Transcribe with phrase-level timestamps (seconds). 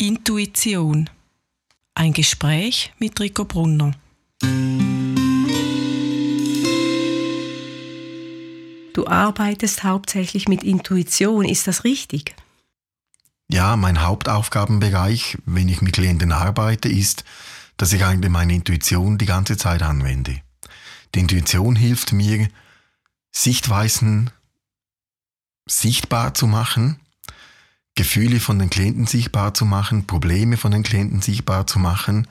[0.00, 1.10] Intuition.
[1.96, 3.96] Ein Gespräch mit Rico Brunner.
[8.94, 12.36] Du arbeitest hauptsächlich mit Intuition, ist das richtig?
[13.50, 17.24] Ja, mein Hauptaufgabenbereich, wenn ich mit Klienten arbeite, ist,
[17.76, 20.42] dass ich eigentlich meine Intuition die ganze Zeit anwende.
[21.16, 22.48] Die Intuition hilft mir,
[23.32, 24.30] Sichtweisen
[25.68, 27.00] sichtbar zu machen,
[27.98, 32.28] Gefühle von den Klienten sichtbar zu machen, Probleme von den Klienten sichtbar zu machen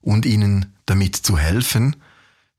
[0.00, 1.96] und ihnen damit zu helfen,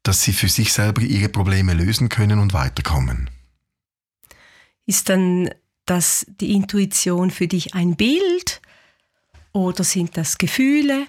[0.03, 3.31] dass sie für sich selber ihre Probleme lösen können und weiterkommen.
[4.85, 5.49] Ist dann
[5.87, 8.61] das die Intuition für dich ein Bild
[9.53, 11.07] oder sind das Gefühle?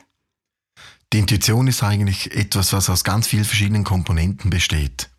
[1.12, 5.10] Die Intuition ist eigentlich etwas, was aus ganz vielen verschiedenen Komponenten besteht.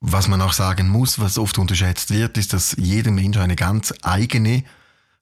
[0.00, 3.92] Was man auch sagen muss, was oft unterschätzt wird, ist, dass jeder Mensch eine ganz
[4.02, 4.64] eigene,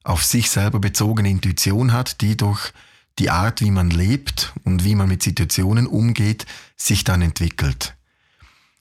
[0.05, 2.73] auf sich selber bezogene Intuition hat, die durch
[3.19, 7.97] die Art, wie man lebt und wie man mit Situationen umgeht, sich dann entwickelt.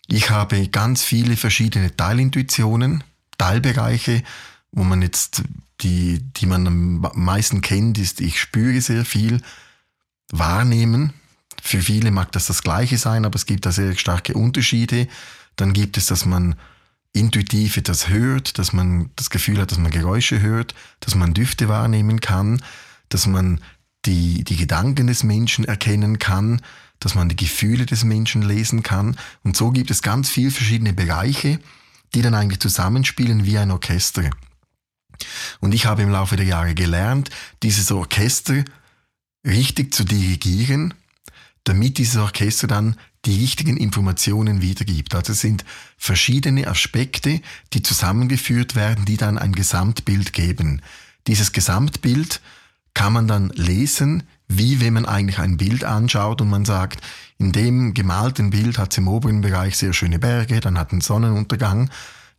[0.06, 3.04] Ich habe ganz viele verschiedene Teilintuitionen,
[3.38, 4.24] Teilbereiche,
[4.72, 5.44] wo man jetzt
[5.82, 9.42] die, die man am meisten kennt, ist, ich spüre sehr viel,
[10.32, 11.14] wahrnehmen.
[11.62, 15.08] Für viele mag das das Gleiche sein, aber es gibt da sehr starke Unterschiede.
[15.58, 16.56] Dann gibt es, dass man
[17.14, 21.68] intuitiv etwas hört, dass man das Gefühl hat, dass man Geräusche hört, dass man Düfte
[21.68, 22.62] wahrnehmen kann,
[23.10, 23.60] dass man
[24.06, 26.62] die, die Gedanken des Menschen erkennen kann,
[27.00, 29.18] dass man die Gefühle des Menschen lesen kann.
[29.44, 31.60] Und so gibt es ganz viele verschiedene Bereiche,
[32.14, 34.30] die dann eigentlich zusammenspielen wie ein Orchester.
[35.60, 37.30] Und ich habe im Laufe der Jahre gelernt,
[37.64, 38.64] dieses Orchester
[39.46, 40.94] richtig zu dirigieren,
[41.64, 42.96] damit dieses Orchester dann
[43.28, 45.14] die richtigen Informationen wiedergibt.
[45.14, 45.66] Also es sind
[45.98, 47.42] verschiedene Aspekte,
[47.74, 50.82] die zusammengeführt werden, die dann ein Gesamtbild geben.
[51.28, 52.42] Dieses Gesamtbild
[52.94, 57.02] kann man dann lesen, wie wenn man eigentlich ein Bild anschaut und man sagt,
[57.38, 61.02] in dem gemalten Bild hat es im oberen Bereich sehr schöne Berge, dann hat einen
[61.02, 61.90] Sonnenuntergang,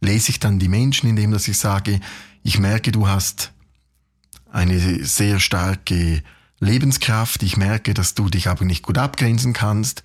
[0.01, 2.01] lese ich dann die Menschen, indem dass ich sage,
[2.43, 3.53] ich merke, du hast
[4.51, 6.23] eine sehr starke
[6.61, 10.03] Lebenskraft, ich merke, dass du dich aber nicht gut abgrenzen kannst,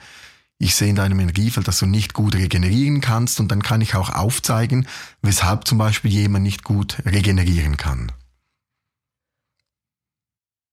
[0.63, 3.96] ich sehe in deinem Energiefeld, dass du nicht gut regenerieren kannst und dann kann ich
[3.96, 4.88] auch aufzeigen,
[5.22, 8.12] weshalb zum Beispiel jemand nicht gut regenerieren kann.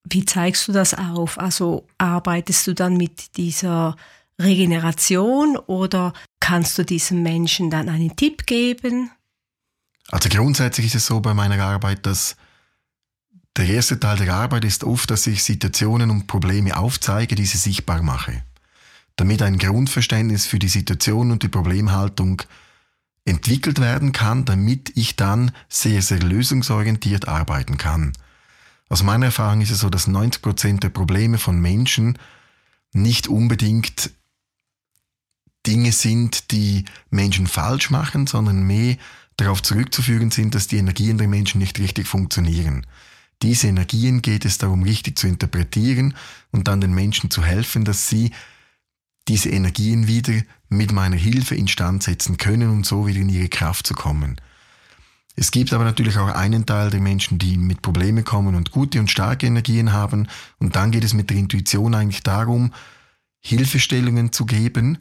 [0.08, 1.38] Wie zeigst du das auf?
[1.38, 3.96] Also arbeitest du dann mit dieser
[4.40, 9.10] Regeneration oder kannst du diesem Menschen dann einen Tipp geben?
[10.08, 12.36] Also grundsätzlich ist es so bei meiner Arbeit, dass
[13.56, 17.58] der erste Teil der Arbeit ist oft, dass ich Situationen und Probleme aufzeige, die sie
[17.58, 18.42] sichtbar mache.
[19.20, 22.41] Damit ein Grundverständnis für die Situation und die Problemhaltung
[23.26, 28.14] entwickelt werden kann, damit ich dann sehr, sehr lösungsorientiert arbeiten kann.
[28.88, 32.19] Aus meiner Erfahrung ist es so, dass 90 Prozent der Probleme von Menschen
[32.94, 34.10] nicht unbedingt
[35.66, 38.97] Dinge sind, die Menschen falsch machen, sondern mehr
[39.36, 42.86] darauf zurückzuführen sind, dass die Energien der Menschen nicht richtig funktionieren.
[43.42, 46.14] Diese Energien geht es darum, richtig zu interpretieren
[46.53, 48.30] und dann den Menschen zu helfen, dass sie
[49.28, 50.34] diese Energien wieder
[50.69, 54.41] mit meiner Hilfe instand setzen können und so wieder in ihre Kraft zu kommen.
[55.36, 59.00] Es gibt aber natürlich auch einen Teil der Menschen, die mit Problemen kommen und gute
[59.00, 60.28] und starke Energien haben.
[60.59, 62.75] Und dann geht es mit der Intuition eigentlich darum,
[63.41, 64.98] Hilfestellungen zu geben,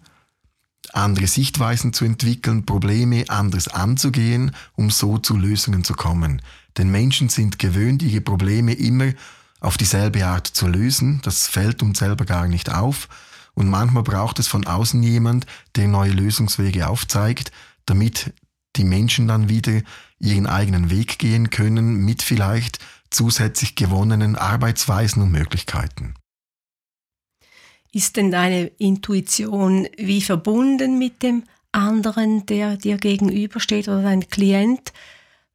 [0.93, 6.41] andere Sichtweisen zu entwickeln, Probleme anders anzugehen, um so zu Lösungen zu kommen.
[6.77, 9.11] Denn Menschen sind gewöhnt, ihre Probleme immer
[9.59, 11.19] auf dieselbe Art zu lösen.
[11.23, 13.09] Das fällt uns selber gar nicht auf.
[13.59, 17.51] Und manchmal braucht es von außen jemand, der neue Lösungswege aufzeigt,
[17.85, 18.33] damit
[18.77, 19.81] die Menschen dann wieder
[20.17, 26.13] ihren eigenen Weg gehen können mit vielleicht zusätzlich gewonnenen Arbeitsweisen und Möglichkeiten.
[27.91, 31.43] Ist denn deine Intuition wie verbunden mit dem
[31.73, 34.93] anderen, der dir gegenübersteht oder dein Klient?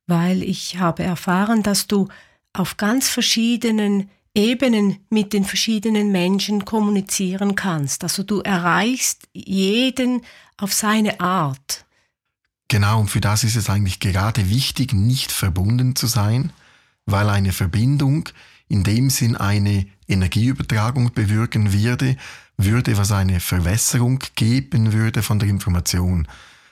[0.06, 2.08] Weil ich habe erfahren, dass du
[2.52, 8.02] auf ganz verschiedenen Ebenen mit den verschiedenen Menschen kommunizieren kannst.
[8.02, 10.22] Also du erreichst jeden
[10.56, 11.84] auf seine Art.
[12.68, 16.52] Genau, und für das ist es eigentlich gerade wichtig, nicht verbunden zu sein,
[17.06, 18.28] weil eine Verbindung
[18.68, 22.16] in dem Sinn eine Energieübertragung bewirken würde,
[22.56, 26.26] würde, was eine Verwässerung geben würde von der Information.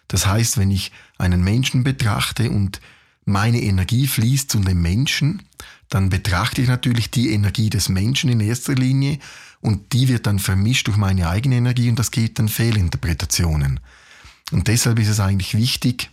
[0.09, 2.81] Das heißt, wenn ich einen Menschen betrachte und
[3.25, 5.43] meine Energie fließt zu dem Menschen,
[5.89, 9.19] dann betrachte ich natürlich die Energie des Menschen in erster Linie
[9.61, 13.81] und die wird dann vermischt durch meine eigene Energie und das geht dann Fehlinterpretationen.
[14.51, 16.11] Und deshalb ist es eigentlich wichtig,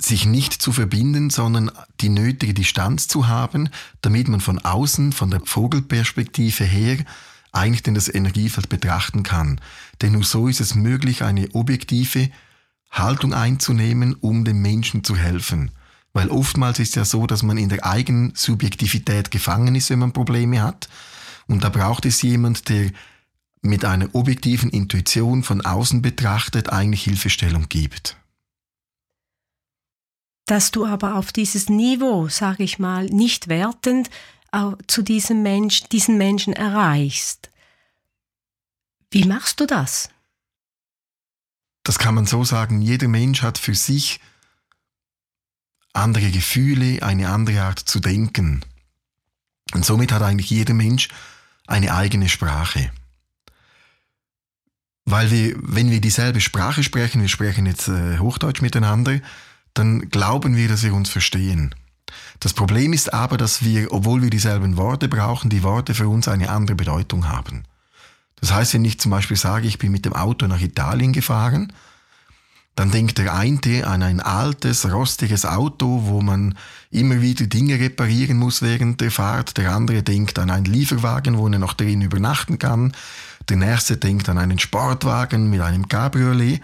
[0.00, 1.70] sich nicht zu verbinden, sondern
[2.00, 3.68] die nötige Distanz zu haben,
[4.00, 6.98] damit man von außen, von der Vogelperspektive her,
[7.52, 9.60] eigentlich denn das Energiefeld betrachten kann.
[10.00, 12.30] Denn nur so ist es möglich, eine objektive
[12.90, 15.70] Haltung einzunehmen, um dem Menschen zu helfen.
[16.12, 20.12] Weil oftmals ist ja so, dass man in der eigenen Subjektivität gefangen ist, wenn man
[20.12, 20.88] Probleme hat.
[21.46, 22.90] Und da braucht es jemand, der
[23.62, 28.16] mit einer objektiven Intuition von außen betrachtet eigentlich Hilfestellung gibt.
[30.46, 34.10] Dass du aber auf dieses Niveau, sage ich mal, nicht wertend
[34.88, 37.50] zu diesem Mensch, diesen Menschen erreichst.
[39.12, 40.08] Wie machst du das?
[41.82, 44.20] Das kann man so sagen, jeder Mensch hat für sich
[45.92, 48.60] andere Gefühle, eine andere Art zu denken.
[49.72, 51.08] Und somit hat eigentlich jeder Mensch
[51.66, 52.90] eine eigene Sprache.
[55.04, 59.20] Weil wir, wenn wir dieselbe Sprache sprechen, wir sprechen jetzt äh, Hochdeutsch miteinander,
[59.74, 61.74] dann glauben wir, dass wir uns verstehen.
[62.40, 66.28] Das Problem ist aber, dass wir, obwohl wir dieselben Worte brauchen, die Worte für uns
[66.28, 67.64] eine andere Bedeutung haben.
[68.40, 71.72] Das heißt, wenn ich zum Beispiel sage, ich bin mit dem Auto nach Italien gefahren,
[72.76, 76.56] dann denkt der eine an ein altes, rostiges Auto, wo man
[76.90, 79.58] immer wieder Dinge reparieren muss während der Fahrt.
[79.58, 82.94] Der andere denkt an einen Lieferwagen, wo er noch drin übernachten kann.
[83.50, 86.62] Der nächste denkt an einen Sportwagen mit einem Cabriolet.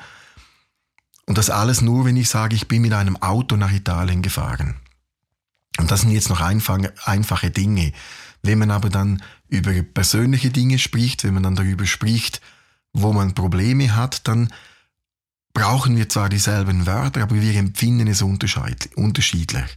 [1.26, 4.76] Und das alles nur, wenn ich sage, ich bin mit einem Auto nach Italien gefahren.
[5.78, 7.93] Und das sind jetzt noch einfache Dinge.
[8.43, 12.40] Wenn man aber dann über persönliche Dinge spricht, wenn man dann darüber spricht,
[12.93, 14.52] wo man Probleme hat, dann
[15.52, 19.76] brauchen wir zwar dieselben Wörter, aber wir empfinden es unterschiedlich.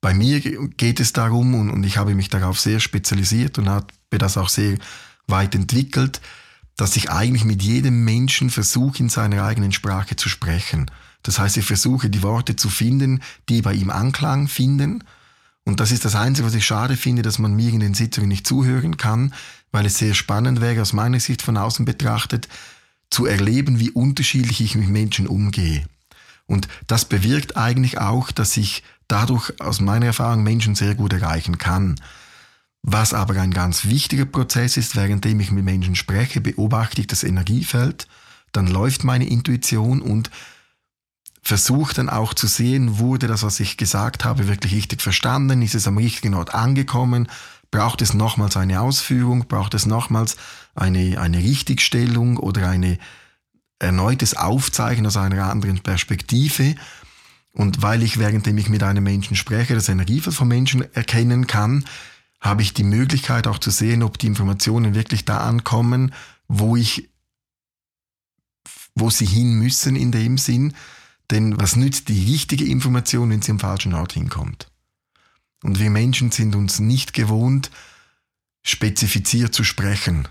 [0.00, 4.36] Bei mir geht es darum, und, ich habe mich darauf sehr spezialisiert und habe das
[4.36, 4.78] auch sehr
[5.28, 6.20] weit entwickelt,
[6.76, 10.90] dass ich eigentlich mit jedem Menschen versuche, in seiner eigenen Sprache zu sprechen.
[11.22, 15.04] Das heißt, ich versuche, die Worte zu finden, die bei ihm Anklang finden
[15.64, 18.28] und das ist das Einzige, was ich schade finde, dass man mir in den Sitzungen
[18.28, 19.32] nicht zuhören kann,
[19.70, 22.48] weil es sehr spannend wäre, aus meiner Sicht von außen betrachtet,
[23.10, 25.84] zu erleben, wie unterschiedlich ich mit Menschen umgehe.
[26.46, 31.58] Und das bewirkt eigentlich auch, dass ich dadurch aus meiner Erfahrung Menschen sehr gut erreichen
[31.58, 32.00] kann.
[32.82, 37.22] Was aber ein ganz wichtiger Prozess ist, währenddem ich mit Menschen spreche, beobachte ich das
[37.22, 38.08] Energiefeld,
[38.50, 40.30] dann läuft meine Intuition und
[41.42, 45.60] versuche dann auch zu sehen, wurde das, was ich gesagt habe, wirklich richtig verstanden?
[45.60, 47.28] Ist es am richtigen Ort angekommen?
[47.72, 49.48] Braucht es nochmals eine Ausführung?
[49.48, 50.36] Braucht es nochmals
[50.74, 52.98] eine, eine Richtigstellung oder eine
[53.80, 56.76] erneutes Aufzeigen aus einer anderen Perspektive?
[57.52, 61.84] Und weil ich, währenddem ich mit einem Menschen spreche, das Energiefeld von Menschen erkennen kann,
[62.40, 66.14] habe ich die Möglichkeit auch zu sehen, ob die Informationen wirklich da ankommen,
[66.48, 67.10] wo ich,
[68.94, 70.74] wo sie hin müssen in dem Sinn,
[71.30, 74.68] denn was nützt die richtige Information, wenn sie am falschen Ort hinkommt?
[75.62, 77.70] Und wir Menschen sind uns nicht gewohnt,
[78.62, 80.28] spezifiziert zu sprechen.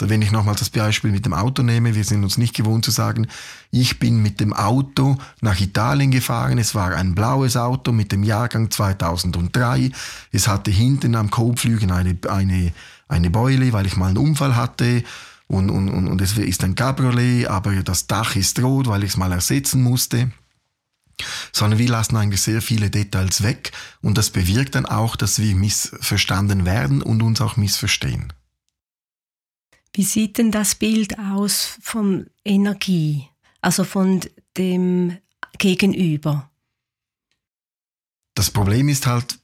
[0.00, 2.90] Wenn ich nochmal das Beispiel mit dem Auto nehme, wir sind uns nicht gewohnt zu
[2.90, 3.28] sagen,
[3.70, 8.24] ich bin mit dem Auto nach Italien gefahren, es war ein blaues Auto mit dem
[8.24, 9.92] Jahrgang 2003,
[10.32, 12.72] es hatte hinten am Kotflügel eine, eine,
[13.06, 15.04] eine Beule, weil ich mal einen Unfall hatte
[15.52, 19.10] und, und, und, und es ist ein Cabriolet, aber das Dach ist rot, weil ich
[19.10, 20.32] es mal ersetzen musste.
[21.52, 23.70] Sondern wir lassen eigentlich sehr viele Details weg
[24.00, 28.32] und das bewirkt dann auch, dass wir missverstanden werden und uns auch missverstehen.
[29.92, 33.28] Wie sieht denn das Bild aus von Energie,
[33.60, 34.20] also von
[34.56, 35.18] dem
[35.58, 36.50] Gegenüber?
[38.32, 39.38] Das Problem ist halt,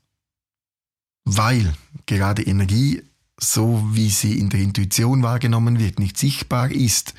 [1.26, 1.74] weil
[2.06, 3.02] gerade Energie
[3.38, 7.14] so wie sie in der Intuition wahrgenommen wird, nicht sichtbar ist,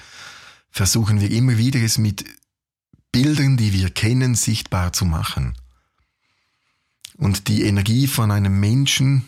[0.70, 2.26] versuchen wir immer wieder es mit
[3.12, 5.56] Bildern, die wir kennen, sichtbar zu machen.
[7.18, 9.24] Und die Energie von einem Menschen,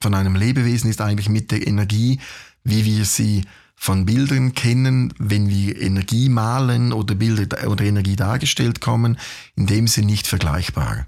[0.00, 2.20] von einem Lebewesen ist eigentlich mit der Energie,
[2.64, 8.80] wie wir sie von Bildern kennen, wenn wir Energie malen oder Bilder oder Energie dargestellt
[8.80, 9.18] kommen,
[9.54, 11.06] in dem Sinn nicht vergleichbar.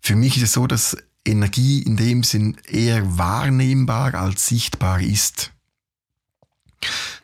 [0.00, 5.52] Für mich ist es so, dass Energie in dem Sinn eher wahrnehmbar als sichtbar ist.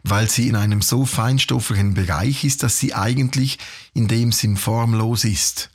[0.04, 3.58] Weil sie in einem so feinstofflichen Bereich ist, dass sie eigentlich
[3.94, 5.70] in dem Sinn formlos ist.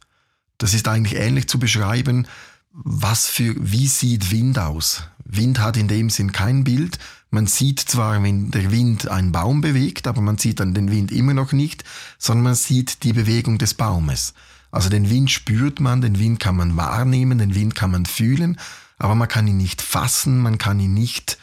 [0.58, 2.28] Das ist eigentlich ähnlich zu beschreiben,
[2.72, 5.04] was für, wie sieht Wind aus?
[5.26, 6.98] Wind hat in dem Sinn kein Bild.
[7.30, 11.12] Man sieht zwar, wenn der Wind einen Baum bewegt, aber man sieht dann den Wind
[11.12, 11.84] immer noch nicht,
[12.18, 14.34] sondern man sieht die Bewegung des Baumes.
[14.74, 18.58] Also den Wind spürt man, den Wind kann man wahrnehmen, den Wind kann man fühlen,
[18.98, 21.38] aber man kann ihn nicht fassen, man kann ihn nicht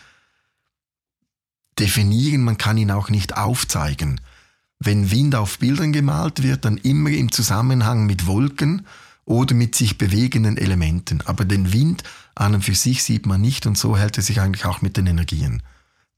[1.79, 4.21] definieren, man kann ihn auch nicht aufzeigen.
[4.81, 8.85] Wenn Wind auf Bildern gemalt wird, dann immer im Zusammenhang mit Wolken
[9.27, 11.21] oder mit sich bewegenden Elementen.
[11.25, 12.03] Aber den Wind
[12.35, 14.97] an und für sich sieht man nicht und so hält er sich eigentlich auch mit
[14.97, 15.63] den Energien.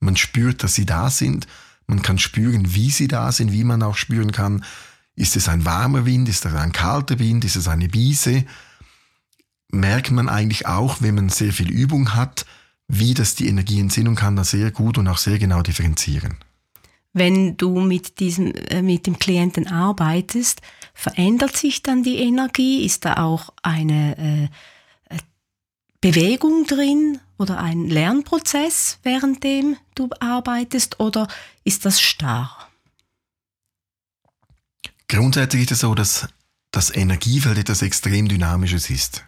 [0.00, 1.46] Man spürt, dass sie da sind,
[1.86, 4.64] man kann spüren, wie sie da sind, wie man auch spüren kann,
[5.14, 8.44] ist es ein warmer Wind, ist es ein kalter Wind, ist es eine Wiese,
[9.68, 12.46] merkt man eigentlich auch, wenn man sehr viel Übung hat,
[12.88, 16.36] wie das die Energien sind und kann da sehr gut und auch sehr genau differenzieren.
[17.14, 20.62] Wenn du mit diesem, äh, mit dem Klienten arbeitest,
[20.94, 22.84] verändert sich dann die Energie?
[22.84, 24.50] Ist da auch eine
[25.10, 25.18] äh, äh
[26.00, 31.28] Bewegung drin oder ein Lernprozess, währenddem du arbeitest, oder
[31.64, 32.71] ist das starr?
[35.12, 36.26] Grundsätzlich ist es so, dass
[36.70, 39.26] das Energiefeld etwas extrem Dynamisches ist.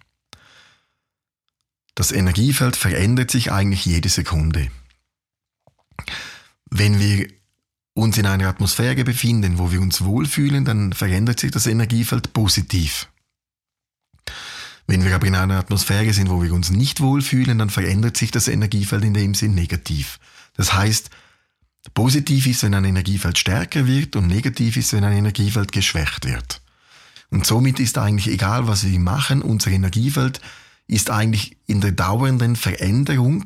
[1.94, 4.70] Das Energiefeld verändert sich eigentlich jede Sekunde.
[6.70, 7.28] Wenn wir
[7.92, 13.10] uns in einer Atmosphäre befinden, wo wir uns wohlfühlen, dann verändert sich das Energiefeld positiv.
[14.86, 18.30] Wenn wir aber in einer Atmosphäre sind, wo wir uns nicht wohlfühlen, dann verändert sich
[18.30, 20.18] das Energiefeld in dem Sinn negativ.
[20.56, 21.10] Das heißt,
[21.92, 26.62] positiv ist, wenn ein Energiefeld stärker wird und negativ ist, wenn ein Energiefeld geschwächt wird.
[27.30, 30.40] Und somit ist eigentlich egal, was wir machen, unser Energiefeld
[30.86, 33.44] ist eigentlich in der dauernden Veränderung.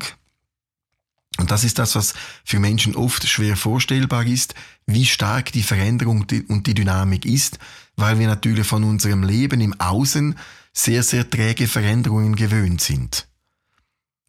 [1.37, 4.55] Und das ist das, was für Menschen oft schwer vorstellbar ist,
[4.85, 7.59] wie stark die Veränderung und die Dynamik ist,
[7.95, 10.35] weil wir natürlich von unserem Leben im Außen
[10.73, 13.27] sehr, sehr träge Veränderungen gewöhnt sind.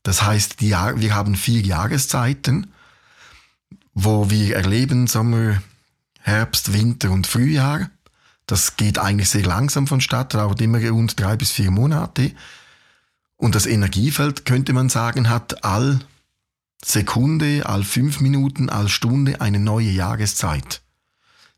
[0.03, 2.73] Das heißt, wir haben vier Jahreszeiten,
[4.05, 5.63] wo wir erleben Sommer,
[6.21, 7.91] Herbst, Winter und Frühjahr.
[8.47, 12.33] Das geht eigentlich sehr langsam vonstatten, dauert immer rund drei bis vier Monate.
[13.37, 16.01] Und das Energiefeld, könnte man sagen, hat all
[16.83, 20.83] Sekunde, all fünf Minuten, all Stunde eine neue Jahreszeit,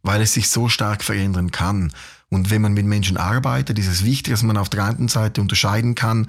[0.02, 1.92] weil es sich so stark verändern kann.
[2.28, 5.40] Und wenn man mit Menschen arbeitet, ist es wichtig, dass man auf der einen Seite
[5.40, 6.28] unterscheiden kann,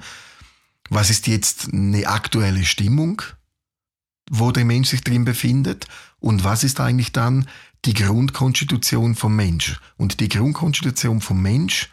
[0.90, 3.22] was ist jetzt eine aktuelle Stimmung,
[4.30, 5.86] wo der Mensch sich drin befindet,
[6.20, 7.46] und was ist eigentlich dann
[7.84, 9.78] die Grundkonstitution vom Mensch.
[9.96, 11.90] Und die Grundkonstitution vom Mensch,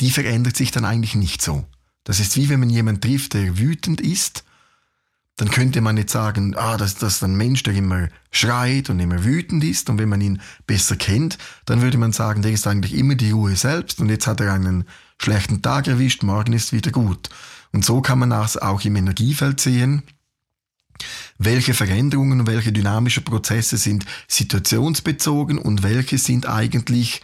[0.00, 1.64] die verändert sich dann eigentlich nicht so.
[2.04, 4.44] Das ist wie wenn man jemanden trifft, der wütend ist,
[5.36, 9.00] dann könnte man nicht sagen, ah, das, das ist ein Mensch, der immer schreit und
[9.00, 9.88] immer wütend ist.
[9.88, 13.30] Und wenn man ihn besser kennt, dann würde man sagen, der ist eigentlich immer die
[13.30, 14.84] Ruhe selbst und jetzt hat er einen
[15.18, 17.30] schlechten Tag erwischt, morgen ist wieder gut.
[17.72, 20.02] Und so kann man das auch im Energiefeld sehen.
[21.38, 27.22] Welche Veränderungen und welche dynamische Prozesse sind situationsbezogen und welche sind eigentlich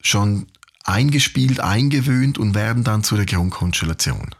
[0.00, 0.46] schon
[0.84, 4.34] eingespielt, eingewöhnt und werden dann zu der Grundkonstellation.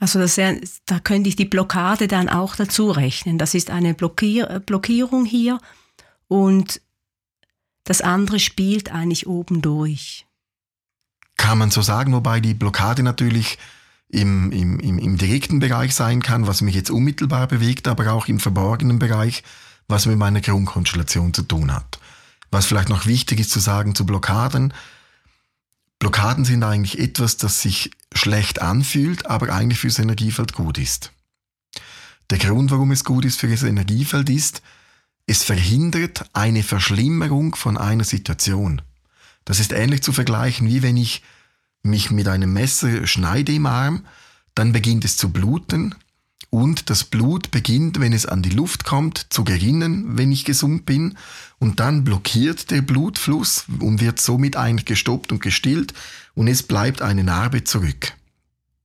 [0.00, 3.38] Also das, da könnte ich die Blockade dann auch dazu rechnen.
[3.38, 5.58] Das ist eine Blockier Blockierung hier
[6.28, 6.80] und
[7.84, 10.26] das andere spielt eigentlich oben durch.
[11.36, 13.58] Kann man so sagen, wobei die Blockade natürlich
[14.14, 18.28] im, im, im, im direkten Bereich sein kann, was mich jetzt unmittelbar bewegt, aber auch
[18.28, 19.42] im verborgenen Bereich,
[19.88, 21.98] was mit meiner Grundkonstellation zu tun hat.
[22.50, 24.72] Was vielleicht noch wichtig ist zu sagen zu Blockaden,
[25.98, 31.12] Blockaden sind eigentlich etwas, das sich schlecht anfühlt, aber eigentlich fürs Energiefeld gut ist.
[32.30, 34.60] Der Grund, warum es gut ist für das Energiefeld ist,
[35.26, 38.82] es verhindert eine Verschlimmerung von einer Situation.
[39.44, 41.22] Das ist ähnlich zu vergleichen, wie wenn ich
[41.84, 44.04] mich mit einem Messer schneide im Arm,
[44.54, 45.94] dann beginnt es zu bluten,
[46.54, 50.86] und das Blut beginnt, wenn es an die Luft kommt, zu gerinnen, wenn ich gesund
[50.86, 51.18] bin
[51.58, 55.94] und dann blockiert der Blutfluss und wird somit eigentlich gestoppt und gestillt
[56.34, 58.12] und es bleibt eine Narbe zurück.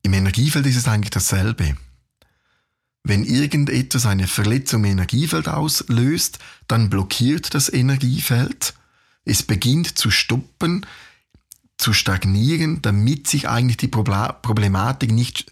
[0.02, 1.76] Im Energiefeld ist es eigentlich dasselbe.
[3.04, 8.74] Wenn irgendetwas eine Verletzung im Energiefeld auslöst, dann blockiert das Energiefeld,
[9.26, 10.88] es beginnt zu stoppen,
[11.80, 15.52] zu stagnieren, damit sich eigentlich die Problematik nicht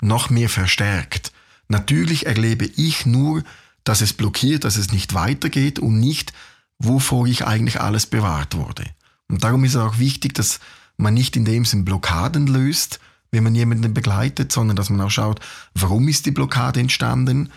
[0.00, 1.32] noch mehr verstärkt.
[1.68, 3.42] Natürlich erlebe ich nur,
[3.82, 6.32] dass es blockiert, dass es nicht weitergeht und nicht,
[6.78, 8.84] wovor ich eigentlich alles bewahrt wurde.
[9.28, 10.60] Und darum ist es auch wichtig, dass
[10.96, 13.00] man nicht in dem Sinn Blockaden löst,
[13.32, 15.40] wenn man jemanden begleitet, sondern dass man auch schaut,
[15.74, 17.50] warum ist die Blockade entstanden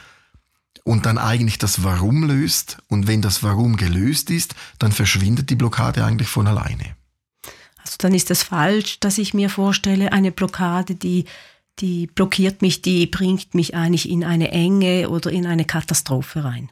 [0.83, 2.79] und dann eigentlich das Warum löst.
[2.87, 6.96] Und wenn das Warum gelöst ist, dann verschwindet die Blockade eigentlich von alleine.
[7.87, 11.25] Also dann ist das falsch, dass ich mir vorstelle, eine Blockade, die
[11.79, 16.71] die blockiert mich, die bringt mich eigentlich in eine Enge oder in eine Katastrophe rein.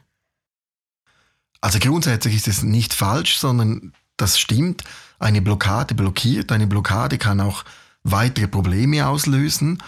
[1.60, 4.84] Also grundsätzlich ist es nicht falsch, sondern das stimmt.
[5.18, 6.52] Eine Blockade blockiert.
[6.52, 7.64] Eine Blockade kann auch
[8.02, 9.82] weitere Probleme auslösen.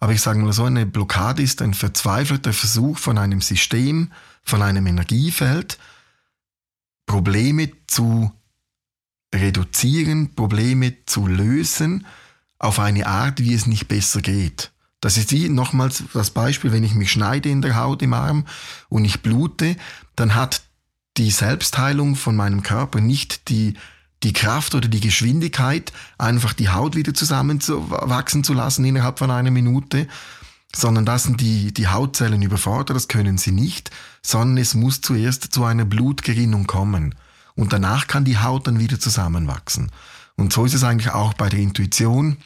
[0.00, 4.10] Aber ich sage mal so, eine Blockade ist ein verzweifelter Versuch von einem System,
[4.42, 5.78] von einem Energiefeld,
[7.06, 8.32] Probleme zu
[9.34, 12.06] reduzieren, Probleme zu lösen
[12.58, 14.70] auf eine Art, wie es nicht besser geht.
[15.00, 18.46] Das ist wie nochmals das Beispiel, wenn ich mich schneide in der Haut im Arm
[18.88, 19.76] und ich blute,
[20.14, 20.62] dann hat
[21.16, 23.74] die Selbstheilung von meinem Körper nicht die,
[24.22, 29.50] die Kraft oder die Geschwindigkeit, einfach die Haut wieder zusammenwachsen zu lassen innerhalb von einer
[29.50, 30.06] Minute,
[30.74, 33.90] sondern da sind die, die Hautzellen überfordert, das können sie nicht,
[34.22, 37.14] sondern es muss zuerst zu einer Blutgerinnung kommen.
[37.54, 39.90] Und danach kann die Haut dann wieder zusammenwachsen.
[40.36, 42.38] Und so ist es eigentlich auch bei der Intuition.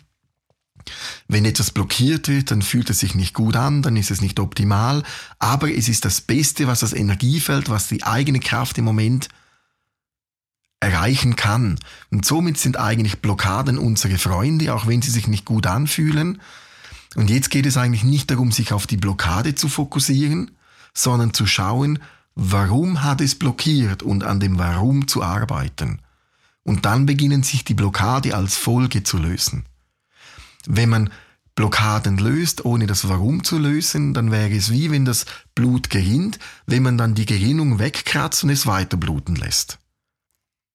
[1.29, 4.39] Wenn etwas blockiert wird, dann fühlt es sich nicht gut an, dann ist es nicht
[4.39, 5.03] optimal,
[5.39, 9.29] aber es ist das Beste, was das Energiefeld, was die eigene Kraft im Moment
[10.79, 11.79] erreichen kann.
[12.11, 16.41] Und somit sind eigentlich Blockaden unsere Freunde, auch wenn sie sich nicht gut anfühlen.
[17.17, 20.53] Und jetzt geht es eigentlich nicht darum, sich auf die Blockade zu fokussieren,
[20.95, 21.99] sondern zu schauen,
[22.37, 26.01] warum hat es blockiert und an dem Warum zu arbeiten.
[26.63, 29.65] Und dann beginnen sich die Blockade als Folge zu lösen.
[30.67, 31.11] Wenn man
[31.55, 35.25] Blockaden löst, ohne das Warum zu lösen, dann wäre es wie wenn das
[35.55, 39.79] Blut gerinnt, wenn man dann die Gerinnung wegkratzt und es weiter bluten lässt.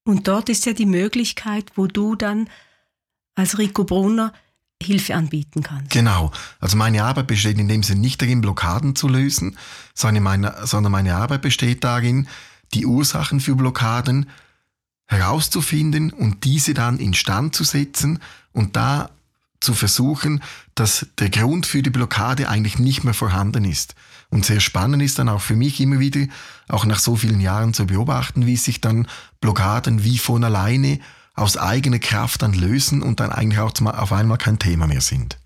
[0.03, 2.49] Und dort ist ja die Möglichkeit, wo du dann
[3.35, 4.33] als Rico Brunner
[4.81, 5.91] Hilfe anbieten kannst.
[5.91, 6.31] Genau.
[6.59, 9.57] Also meine Arbeit besteht in dem Sinne nicht darin, Blockaden zu lösen,
[9.93, 12.27] sondern meine, sondern meine Arbeit besteht darin,
[12.73, 14.27] die Ursachen für Blockaden
[15.07, 18.19] herauszufinden und diese dann instand zu setzen
[18.53, 19.09] und da
[19.59, 20.41] zu versuchen,
[20.73, 23.95] dass der Grund für die Blockade eigentlich nicht mehr vorhanden ist.
[24.29, 26.25] Und sehr spannend ist dann auch für mich immer wieder,
[26.67, 29.07] auch nach so vielen Jahren zu beobachten, wie sich dann
[29.41, 30.99] Blockaden wie von alleine
[31.33, 35.37] aus eigener Kraft dann lösen und dann eigentlich auch auf einmal kein Thema mehr sind.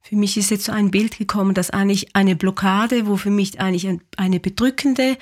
[0.00, 3.58] Für mich ist jetzt so ein Bild gekommen, dass eigentlich eine Blockade, wo für mich
[3.60, 5.16] eigentlich ein eine bedrückende,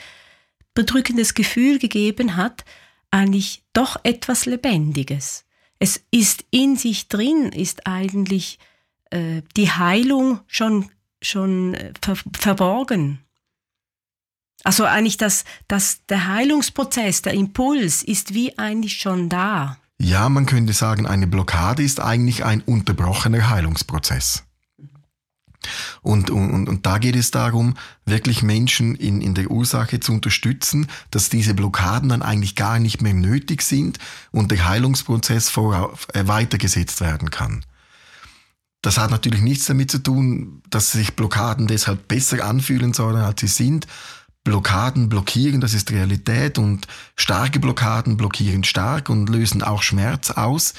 [0.74, 2.64] bedrückendes Gefühl gegeben hat,
[3.10, 5.44] eigentlich doch etwas Lebendiges
[5.82, 8.60] es ist in sich drin, ist eigentlich
[9.10, 10.88] äh, die Heilung schon,
[11.20, 13.18] schon äh, ver verborgen.
[14.62, 19.76] Also eigentlich das, das, der Heilungsprozess, der Impuls ist wie eigentlich schon da.
[20.04, 24.42] Ja, man könnte sagen, eine Blockade ist eigentlich ein unterbrochener Heilungsprozess.
[26.00, 30.88] Und, und, und da geht es darum, wirklich Menschen in, in der Ursache zu unterstützen,
[31.12, 34.00] dass diese Blockaden dann eigentlich gar nicht mehr nötig sind
[34.32, 37.64] und der Heilungsprozess vor, äh, weitergesetzt werden kann.
[38.82, 43.40] Das hat natürlich nichts damit zu tun, dass sich Blockaden deshalb besser anfühlen sollen, als
[43.40, 43.86] sie sind.
[44.44, 50.74] Blockaden blockieren, das ist Realität und starke Blockaden blockieren stark und lösen auch Schmerz aus.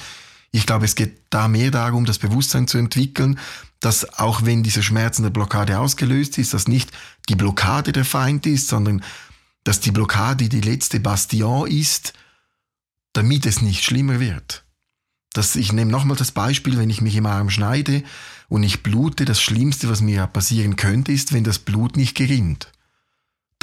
[0.52, 3.38] Ich glaube, es geht da mehr darum, das Bewusstsein zu entwickeln,
[3.80, 6.92] dass auch wenn diese schmerzende Blockade ausgelöst ist, dass nicht
[7.28, 9.02] die Blockade der Feind ist, sondern
[9.64, 12.12] dass die Blockade die letzte Bastion ist,
[13.14, 14.64] damit es nicht schlimmer wird.
[15.32, 18.04] Das, ich nehme nochmal das Beispiel, wenn ich mich im Arm schneide
[18.48, 22.70] und ich blute, das Schlimmste, was mir passieren könnte, ist, wenn das Blut nicht gerinnt.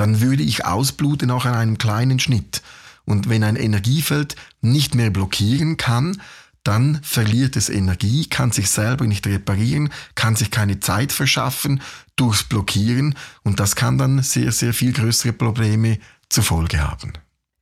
[0.01, 2.63] Dann würde ich ausbluten auch an einem kleinen Schnitt.
[3.05, 6.19] Und wenn ein Energiefeld nicht mehr blockieren kann,
[6.63, 11.83] dann verliert es Energie, kann sich selber nicht reparieren, kann sich keine Zeit verschaffen
[12.15, 17.13] durchs Blockieren und das kann dann sehr, sehr viel größere Probleme zur Folge haben.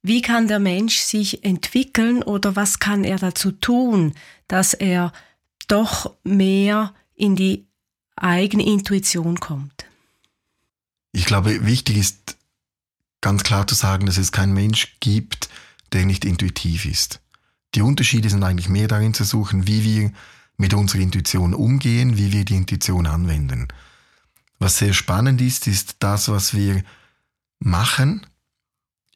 [0.02, 4.13] Wie kann der Mensch sich entwickeln oder was kann er dazu tun,
[4.47, 5.12] dass er
[5.67, 7.67] doch mehr in die
[8.15, 9.89] eigene Intuition kommt?
[11.12, 12.29] Ich glaube, wichtig ist
[13.21, 15.49] ganz klar zu sagen, dass es keinen Mensch gibt,
[15.91, 17.19] der nicht intuitiv ist.
[17.75, 20.12] Die Unterschiede sind eigentlich mehr darin zu suchen, wie wir
[20.58, 23.67] mit unserer Intuition umgehen, wie wir die Intuition anwenden.
[24.60, 26.84] Was sehr spannend ist, ist das, was wir
[27.60, 28.25] machen,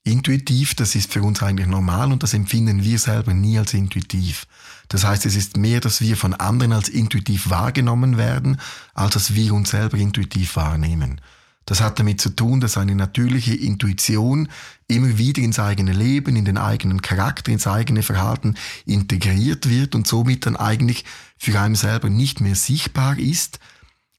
[0.04, 4.46] intuitiv, das ist für uns eigentlich normal und das empfinden wir selber nie als intuitiv.
[4.90, 8.60] Das heißt, es ist mehr, dass wir von anderen als intuitiv wahrgenommen werden,
[8.94, 11.22] als dass wir uns selber intuitiv wahrnehmen.
[11.66, 14.50] Das hat damit zu tun, dass eine natürliche Intuition
[14.88, 20.08] immer wieder ins eigene Leben, in den eigenen Charakter, ins eigene Verhalten integriert wird und
[20.08, 21.06] somit dann eigentlich
[21.38, 23.60] für einen selber nicht mehr sichtbar ist,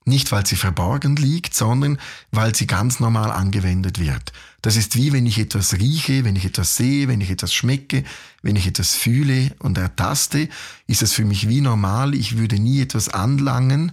[0.06, 1.98] nicht weil sie verborgen liegt, sondern
[2.30, 4.32] weil sie ganz normal angewendet wird.
[4.60, 8.04] Das ist wie wenn ich etwas rieche, wenn ich etwas sehe, wenn ich etwas schmecke,
[8.42, 10.48] wenn ich etwas fühle und ertaste,
[10.86, 12.14] ist es für mich wie normal.
[12.14, 13.92] Ich würde nie etwas anlangen,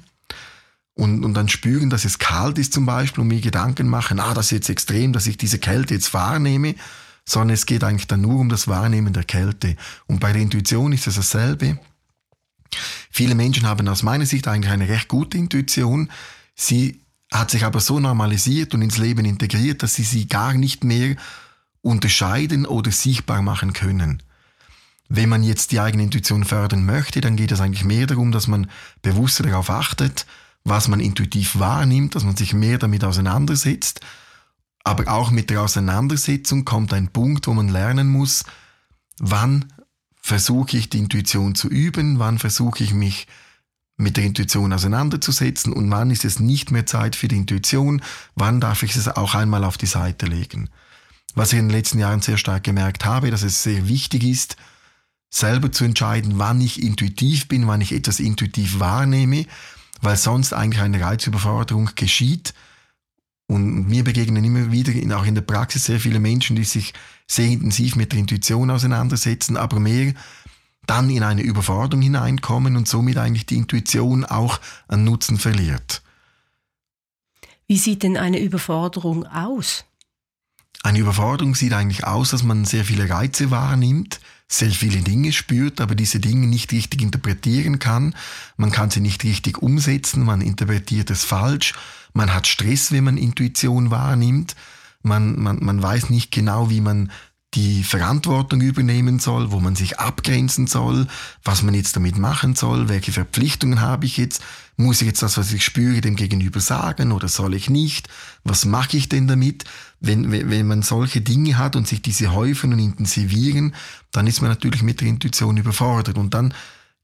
[0.95, 4.33] und, und dann spüren, dass es kalt ist zum Beispiel und mir Gedanken machen, ah,
[4.33, 6.75] das ist jetzt extrem, dass ich diese Kälte jetzt wahrnehme,
[7.25, 9.75] sondern es geht eigentlich dann nur um das Wahrnehmen der Kälte.
[10.07, 11.79] Und bei der Intuition ist es dasselbe.
[13.09, 16.09] Viele Menschen haben aus meiner Sicht eigentlich eine recht gute Intuition.
[16.55, 17.01] Sie
[17.31, 21.15] hat sich aber so normalisiert und ins Leben integriert, dass sie sie gar nicht mehr
[21.81, 24.21] unterscheiden oder sichtbar machen können.
[25.09, 28.47] Wenn man jetzt die eigene Intuition fördern möchte, dann geht es eigentlich mehr darum, dass
[28.47, 28.69] man
[29.01, 30.25] bewusster darauf achtet,
[30.63, 34.01] was man intuitiv wahrnimmt, dass man sich mehr damit auseinandersetzt.
[34.83, 38.43] Aber auch mit der Auseinandersetzung kommt ein Punkt, wo man lernen muss,
[39.19, 39.71] wann
[40.21, 43.27] versuche ich die Intuition zu üben, wann versuche ich mich
[43.97, 48.01] mit der Intuition auseinanderzusetzen und wann ist es nicht mehr Zeit für die Intuition,
[48.35, 50.69] wann darf ich es auch einmal auf die Seite legen.
[51.35, 54.57] Was ich in den letzten Jahren sehr stark gemerkt habe, dass es sehr wichtig ist,
[55.29, 59.45] selber zu entscheiden, wann ich intuitiv bin, wann ich etwas intuitiv wahrnehme,
[60.01, 62.53] weil sonst eigentlich eine Reizüberforderung geschieht.
[63.47, 66.93] Und mir begegnen immer wieder, auch in der Praxis, sehr viele Menschen, die sich
[67.27, 70.13] sehr intensiv mit der Intuition auseinandersetzen, aber mehr
[70.87, 76.01] dann in eine Überforderung hineinkommen und somit eigentlich die Intuition auch an Nutzen verliert.
[77.67, 79.85] Wie sieht denn eine Überforderung aus?
[80.83, 84.19] Eine Überforderung sieht eigentlich aus, dass man sehr viele Reize wahrnimmt,
[84.51, 88.13] sehr viele Dinge spürt, aber diese Dinge nicht richtig interpretieren kann.
[88.57, 91.73] Man kann sie nicht richtig umsetzen, man interpretiert es falsch,
[92.13, 94.55] man hat Stress, wenn man Intuition wahrnimmt,
[95.03, 97.11] man, man, man weiß nicht genau, wie man
[97.53, 101.07] die Verantwortung übernehmen soll, wo man sich abgrenzen soll,
[101.43, 104.41] was man jetzt damit machen soll, welche Verpflichtungen habe ich jetzt,
[104.77, 108.07] muss ich jetzt das, was ich spüre, dem Gegenüber sagen oder soll ich nicht,
[108.43, 109.65] was mache ich denn damit?
[110.03, 113.75] Wenn, wenn man solche Dinge hat und sich diese häufen und intensivieren,
[114.11, 116.53] dann ist man natürlich mit der Intuition überfordert und dann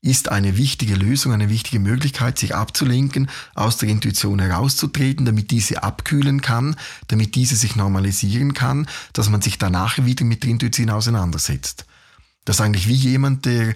[0.02, 5.84] ist eine wichtige Lösung, eine wichtige Möglichkeit, sich abzulenken, aus der Intuition herauszutreten, damit diese
[5.84, 6.76] abkühlen kann,
[7.08, 11.86] damit diese sich normalisieren kann, dass man sich danach wieder mit der Intuition auseinandersetzt.
[12.46, 13.76] Das ist eigentlich wie jemand, der,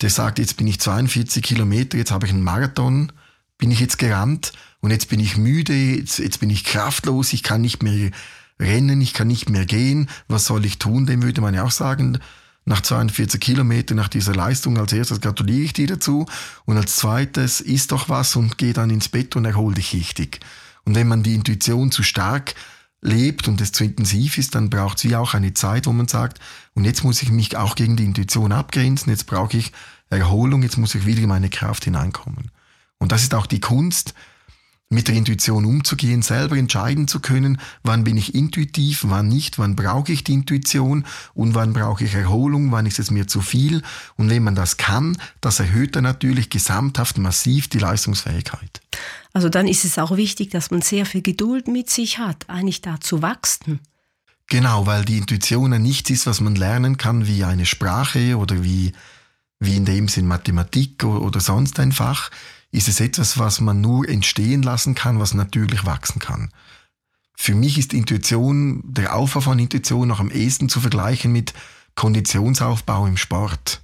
[0.00, 3.12] der sagt, jetzt bin ich 42 Kilometer, jetzt habe ich einen Marathon,
[3.56, 7.42] bin ich jetzt gerannt und jetzt bin ich müde, jetzt, jetzt bin ich kraftlos, ich
[7.42, 8.10] kann nicht mehr
[8.60, 11.06] rennen, ich kann nicht mehr gehen, was soll ich tun?
[11.06, 12.18] Dem würde man ja auch sagen,
[12.64, 14.78] nach 42 Kilometern nach dieser Leistung.
[14.78, 16.26] Als erstes gratuliere ich dir dazu
[16.66, 20.40] und als zweites isst doch was und geh dann ins Bett und erhol dich richtig.
[20.84, 22.54] Und wenn man die Intuition zu stark
[23.02, 26.08] lebt und es zu intensiv ist, dann braucht es wie auch eine Zeit, wo man
[26.08, 26.38] sagt,
[26.74, 29.72] und jetzt muss ich mich auch gegen die Intuition abgrenzen, jetzt brauche ich
[30.10, 32.50] Erholung, jetzt muss ich wieder in meine Kraft hineinkommen.
[32.98, 34.14] Und das ist auch die Kunst,
[34.92, 39.76] mit der Intuition umzugehen, selber entscheiden zu können, wann bin ich intuitiv, wann nicht, wann
[39.76, 43.82] brauche ich die Intuition und wann brauche ich Erholung, wann ist es mir zu viel.
[44.16, 48.80] Und wenn man das kann, das erhöht dann natürlich gesamthaft massiv die Leistungsfähigkeit.
[49.32, 52.82] Also dann ist es auch wichtig, dass man sehr viel Geduld mit sich hat, eigentlich
[52.82, 53.78] da zu wachsen.
[54.48, 58.64] Genau, weil die Intuition ja nichts ist, was man lernen kann wie eine Sprache oder
[58.64, 58.90] wie,
[59.60, 62.32] wie in dem Sinn Mathematik oder sonst ein Fach
[62.72, 66.50] ist es etwas, was man nur entstehen lassen kann, was natürlich wachsen kann.
[67.34, 71.54] Für mich ist Intuition, der Aufbau von Intuition noch am ehesten zu vergleichen mit
[71.94, 73.80] Konditionsaufbau im Sport.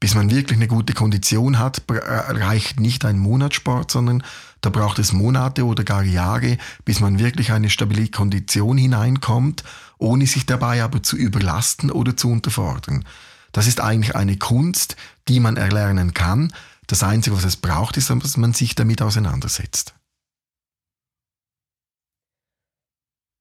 [0.00, 4.22] Bis man wirklich eine gute Kondition hat, äh, reicht nicht ein Monatssport, sondern
[4.60, 9.64] da braucht es Monate oder gar Jahre, bis man wirklich eine stabile Kondition hineinkommt,
[9.98, 13.04] ohne sich dabei aber zu überlasten oder zu unterfordern.
[13.52, 16.52] Das ist eigentlich eine Kunst, die man erlernen kann,
[16.88, 19.94] das Einzige, was es braucht, ist, dass man sich damit auseinandersetzt.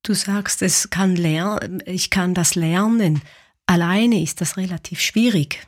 [0.03, 3.21] Du sagst, es kann lernen, ich kann das lernen.
[3.65, 5.67] Alleine ist das relativ schwierig.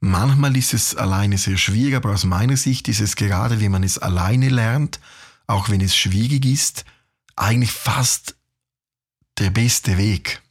[0.00, 3.82] Manchmal ist es alleine sehr schwierig, aber aus meiner Sicht ist es gerade, wie man
[3.82, 5.00] es alleine lernt,
[5.46, 6.84] auch wenn es schwierig ist,
[7.36, 8.36] eigentlich fast
[9.38, 10.42] der beste Weg.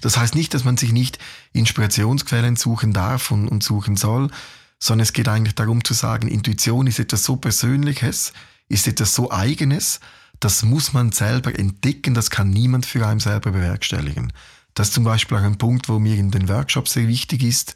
[0.00, 1.18] Das heißt nicht, dass man sich nicht
[1.52, 4.30] Inspirationsquellen suchen darf und, und suchen soll,
[4.78, 8.32] sondern es geht eigentlich darum zu sagen, Intuition ist etwas so Persönliches,
[8.68, 10.00] ist etwas so Eigenes,
[10.40, 14.32] das muss man selber entdecken, das kann niemand für einen selber bewerkstelligen.
[14.74, 17.74] Das ist zum Beispiel auch ein Punkt, wo mir in den Workshops sehr wichtig ist,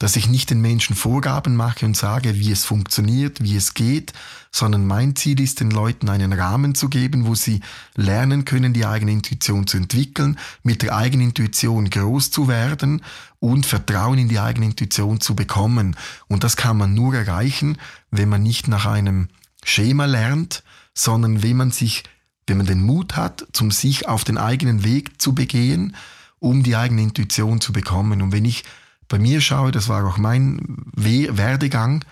[0.00, 4.14] dass ich nicht den Menschen Vorgaben mache und sage, wie es funktioniert, wie es geht,
[4.50, 7.60] sondern mein Ziel ist, den Leuten einen Rahmen zu geben, wo sie
[7.96, 13.02] lernen können, die eigene Intuition zu entwickeln, mit der eigenen Intuition groß zu werden
[13.40, 15.94] und Vertrauen in die eigene Intuition zu bekommen.
[16.28, 17.76] Und das kann man nur erreichen,
[18.10, 19.28] wenn man nicht nach einem
[19.64, 22.04] Schema lernt, sondern wenn man sich,
[22.46, 25.94] wenn man den Mut hat, zum sich auf den eigenen Weg zu begehen,
[26.38, 28.22] um die eigene Intuition zu bekommen.
[28.22, 28.64] Und wenn ich
[29.10, 30.60] bei mir schaue, das war auch mein
[30.94, 32.04] Werdegang,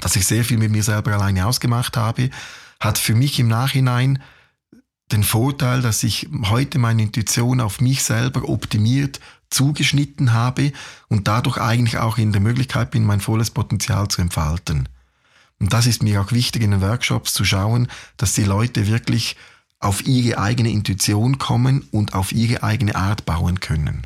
[0.00, 2.28] dass ich sehr viel mit mir selber alleine ausgemacht habe,
[2.80, 4.22] hat für mich im Nachhinein
[5.12, 10.72] den Vorteil, dass ich heute meine Intuition auf mich selber optimiert zugeschnitten habe
[11.06, 14.88] und dadurch eigentlich auch in der Möglichkeit bin, mein volles Potenzial zu entfalten.
[15.60, 19.36] Und das ist mir auch wichtig in den Workshops zu schauen, dass die Leute wirklich
[19.78, 24.04] auf ihre eigene Intuition kommen und auf ihre eigene Art bauen können.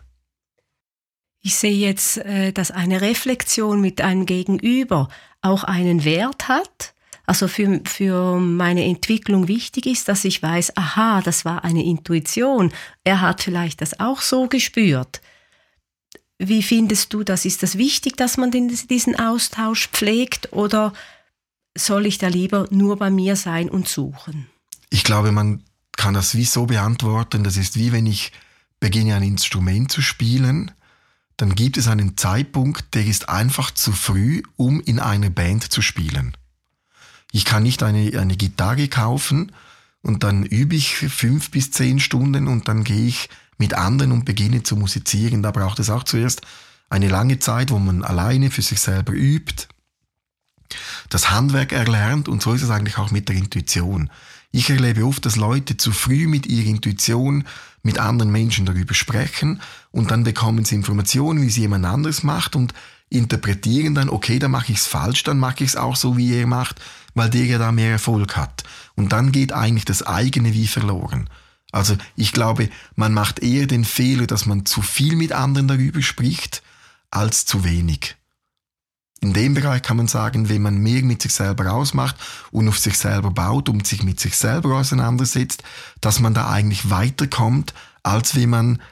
[1.42, 5.08] Ich sehe jetzt, äh, dass eine Reflexion mit einem Gegenüber
[5.40, 6.94] auch einen Wert hat.
[7.26, 12.72] Also für, für meine Entwicklung wichtig ist, dass ich weiß, aha, das war eine Intuition.
[13.04, 15.20] Er hat vielleicht das auch so gespürt.
[16.38, 17.44] Wie findest du das?
[17.44, 20.92] Ist das wichtig, dass man diesen Austausch pflegt oder
[21.76, 24.46] soll ich da lieber nur bei mir sein und suchen?
[24.88, 25.62] Ich glaube, man
[25.96, 27.44] kann das wie so beantworten.
[27.44, 28.32] Das ist wie wenn ich
[28.80, 30.72] beginne ein Instrument zu spielen,
[31.40, 35.80] dann gibt es einen Zeitpunkt, der ist einfach zu früh, um in einer Band zu
[35.80, 36.36] spielen.
[37.32, 39.52] Ich kann nicht eine, eine Gitarre kaufen
[40.02, 44.26] und dann übe ich fünf bis zehn Stunden und dann gehe ich mit anderen und
[44.26, 45.42] beginne zu musizieren.
[45.42, 46.42] Da braucht es auch zuerst
[46.90, 49.68] eine lange Zeit, wo man alleine für sich selber übt,
[51.08, 54.10] das Handwerk erlernt und so ist es eigentlich auch mit der Intuition.
[54.52, 57.44] Ich erlebe oft, dass Leute zu früh mit ihrer Intuition
[57.82, 62.56] mit anderen Menschen darüber sprechen und dann bekommen sie Informationen, wie es jemand anderes macht
[62.56, 62.74] und
[63.08, 66.34] interpretieren dann, okay, da mache ich es falsch, dann mache ich es auch so, wie
[66.34, 66.80] er macht,
[67.14, 68.62] weil der ja da mehr Erfolg hat.
[68.94, 71.28] Und dann geht eigentlich das eigene wie verloren.
[71.72, 76.02] Also ich glaube, man macht eher den Fehler, dass man zu viel mit anderen darüber
[76.02, 76.62] spricht,
[77.10, 78.16] als zu wenig.
[79.20, 82.16] In dem Bereich kann man sagen, wenn man mehr mit sich selber ausmacht
[82.52, 85.62] und auf sich selber baut und sich mit sich selber auseinandersetzt,
[86.00, 88.82] dass man da eigentlich weiterkommt, als wenn man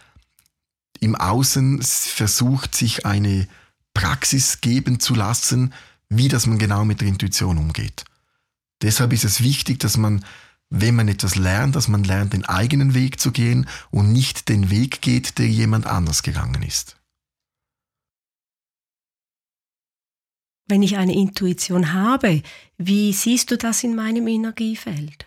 [1.01, 3.49] im Außen versucht, sich eine
[3.95, 5.73] Praxis geben zu lassen,
[6.11, 8.05] wie das man genau mit der Intuition umgeht.
[8.83, 10.25] Deshalb ist es wichtig, dass man
[10.71, 14.71] wenn man etwas lernt, dass man lernt, den eigenen Weg zu gehen und nicht den
[14.71, 16.97] Weg geht, der jemand anders gegangen ist.
[20.69, 22.43] Wenn ich eine Intuition habe,
[22.77, 25.27] wie siehst du das in meinem Energiefeld?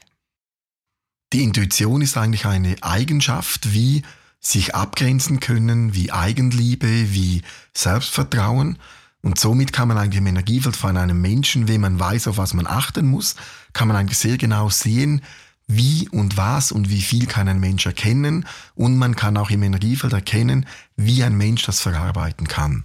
[1.34, 4.04] Die Intuition ist eigentlich eine Eigenschaft wie
[4.40, 7.42] sich abgrenzen können, wie Eigenliebe, wie
[7.74, 8.78] Selbstvertrauen.
[9.22, 12.54] Und somit kann man eigentlich im Energiefeld von einem Menschen, wenn man weiß, auf was
[12.54, 13.36] man achten muss,
[13.74, 15.22] kann man eigentlich sehr genau sehen,
[15.68, 18.46] wie und was und wie viel kann ein Mensch erkennen.
[18.76, 22.84] Und man kann auch im Energiefeld erkennen, wie ein Mensch das verarbeiten kann.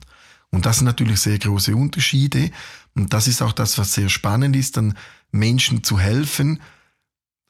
[0.50, 2.50] Und das sind natürlich sehr große Unterschiede.
[2.94, 4.96] Und das ist auch das, was sehr spannend ist, dann
[5.30, 6.60] Menschen zu helfen,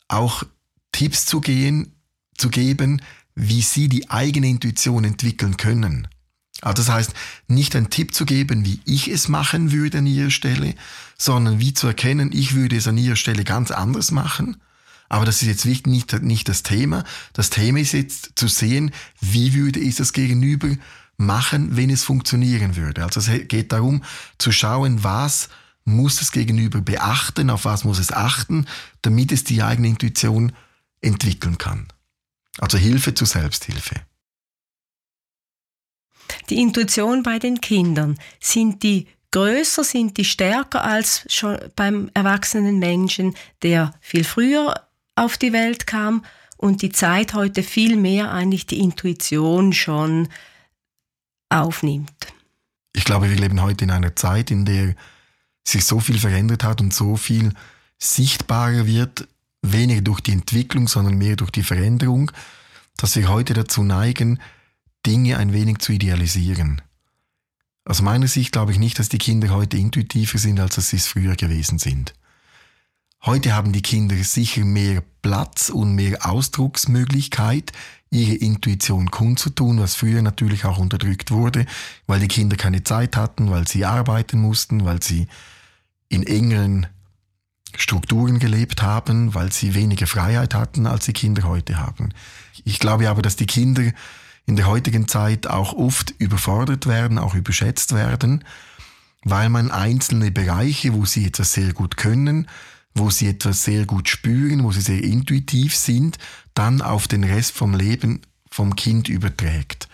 [0.08, 0.44] auch
[0.92, 1.92] Tipps zu gehen,
[2.36, 3.02] zu geben,
[3.34, 6.08] wie sie die eigene Intuition entwickeln können.
[6.62, 7.12] Also das heißt,
[7.48, 10.74] nicht einen Tipp zu geben, wie ich es machen würde an ihrer Stelle,
[11.18, 14.56] sondern wie zu erkennen, ich würde es an ihrer Stelle ganz anders machen.
[15.08, 17.04] Aber das ist jetzt nicht, nicht, das Thema.
[17.32, 20.68] Das Thema ist jetzt zu sehen, wie würde es das Gegenüber
[21.16, 23.04] machen, wenn es funktionieren würde.
[23.04, 24.02] Also es geht darum
[24.38, 25.48] zu schauen, was
[25.84, 28.66] muss das Gegenüber beachten, auf was muss es achten,
[29.02, 30.52] damit es die eigene Intuition
[31.00, 31.86] entwickeln kann.
[32.58, 33.94] Also Hilfe zur Selbsthilfe.
[36.50, 42.78] Die Intuition bei den Kindern, sind die größer, sind die stärker als schon beim erwachsenen
[42.78, 46.24] Menschen, der viel früher auf die Welt kam
[46.56, 50.28] und die Zeit heute viel mehr eigentlich die Intuition schon
[51.48, 52.34] aufnimmt.
[52.92, 54.94] Ich glaube, wir leben heute in einer Zeit, in der
[55.64, 57.52] sich so viel verändert hat und so viel
[57.98, 59.28] sichtbarer wird,
[59.62, 62.30] weniger durch die Entwicklung, sondern mehr durch die Veränderung,
[62.96, 64.40] dass wir heute dazu neigen,
[65.04, 66.82] Dinge ein wenig zu idealisieren.
[67.84, 71.06] Aus meiner Sicht glaube ich nicht, dass die Kinder heute intuitiver sind, als sie es
[71.06, 72.14] früher gewesen sind.
[73.26, 77.72] Heute haben die Kinder sicher mehr Platz und mehr Ausdrucksmöglichkeit,
[78.08, 81.66] ihre Intuition kundzutun, was früher natürlich auch unterdrückt wurde,
[82.06, 85.26] weil die Kinder keine Zeit hatten, weil sie arbeiten mussten, weil sie
[86.08, 86.86] in engeren
[87.76, 92.10] Strukturen gelebt haben, weil sie weniger Freiheit hatten, als die Kinder heute haben.
[92.64, 93.90] Ich glaube aber, dass die Kinder
[94.46, 98.44] in der heutigen Zeit auch oft überfordert werden, auch überschätzt werden,
[99.24, 102.46] weil man einzelne Bereiche, wo sie etwas sehr gut können,
[102.96, 106.18] wo sie etwas sehr gut spüren, wo sie sehr intuitiv sind,
[106.54, 109.88] dann auf den Rest vom Leben vom Kind überträgt.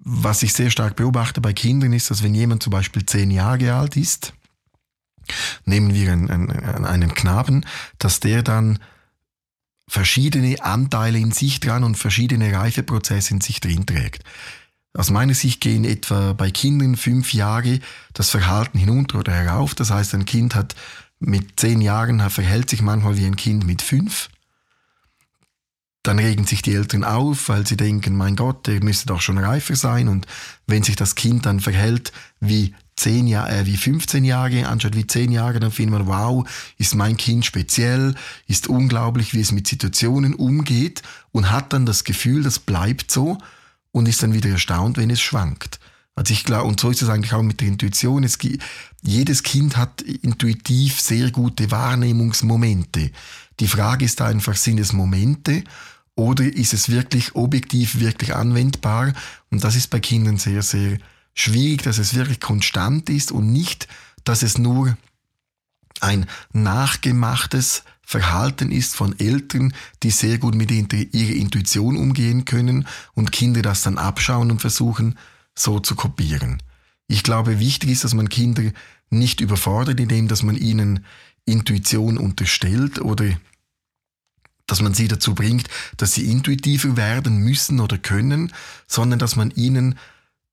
[0.00, 3.74] Was ich sehr stark beobachte bei Kindern ist, dass wenn jemand zum Beispiel zehn Jahre
[3.74, 4.34] alt ist,
[5.64, 7.64] nehmen wir einen, einen, einen Knaben,
[7.98, 8.80] dass der dann
[9.86, 14.24] verschiedene Anteile in sich dran und verschiedene Reifeprozesse in sich drin trägt.
[14.96, 17.80] Aus meiner Sicht gehen etwa bei Kindern fünf Jahre
[18.12, 19.74] das Verhalten hinunter oder herauf.
[19.74, 20.74] Das heißt, ein Kind hat
[21.26, 24.28] mit zehn Jahren verhält sich manchmal wie ein Kind mit fünf.
[26.02, 29.38] Dann regen sich die Eltern auf, weil sie denken, mein Gott, der müsste doch schon
[29.38, 30.08] reifer sein.
[30.08, 30.26] Und
[30.66, 35.06] wenn sich das Kind dann verhält wie zehn Jahre, äh, wie 15 Jahre, anstatt wie
[35.06, 38.14] zehn Jahre, dann findet man, wow, ist mein Kind speziell,
[38.46, 43.38] ist unglaublich, wie es mit Situationen umgeht und hat dann das Gefühl, das bleibt so.
[43.90, 45.78] und ist dann wieder erstaunt, wenn es schwankt.
[46.16, 48.22] Also ich glaube, und so ist es eigentlich auch mit der Intuition.
[48.22, 48.38] Es,
[49.02, 53.10] jedes Kind hat intuitiv sehr gute Wahrnehmungsmomente.
[53.60, 55.64] Die Frage ist einfach, sind es Momente
[56.14, 59.12] oder ist es wirklich objektiv, wirklich anwendbar?
[59.50, 60.98] Und das ist bei Kindern sehr, sehr
[61.34, 63.88] schwierig, dass es wirklich konstant ist und nicht,
[64.22, 64.96] dass es nur
[66.00, 69.72] ein nachgemachtes Verhalten ist von Eltern,
[70.02, 75.16] die sehr gut mit ihrer Intuition umgehen können und Kinder das dann abschauen und versuchen
[75.54, 76.62] so zu kopieren.
[77.06, 78.62] Ich glaube, wichtig ist, dass man Kinder
[79.10, 81.04] nicht überfordert, indem dass man ihnen
[81.44, 83.26] Intuition unterstellt oder
[84.66, 88.52] dass man sie dazu bringt, dass sie intuitiver werden müssen oder können,
[88.86, 89.98] sondern dass man ihnen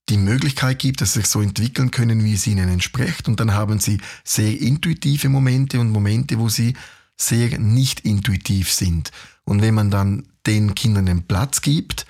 [0.09, 3.27] die Möglichkeit gibt, dass sie sich so entwickeln können, wie es ihnen entspricht.
[3.29, 6.73] Und dann haben sie sehr intuitive Momente und Momente, wo sie
[7.15, 9.11] sehr nicht intuitiv sind.
[9.45, 12.05] Und wenn man dann den Kindern den Platz gibt,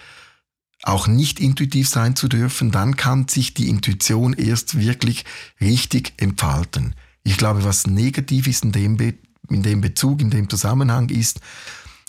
[0.84, 5.26] auch nicht intuitiv sein zu dürfen, dann kann sich die Intuition erst wirklich
[5.60, 6.96] richtig entfalten.
[7.24, 9.14] Ich glaube, was negativ ist in dem, Be
[9.50, 11.40] in dem Bezug, in dem Zusammenhang ist,